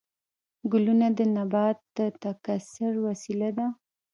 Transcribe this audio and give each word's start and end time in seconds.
ګلونه 0.71 1.07
د 1.17 1.19
نبات 1.35 1.77
د 1.97 1.99
تکثیر 2.23 2.93
وسیله 3.07 3.49
ده 3.57 3.67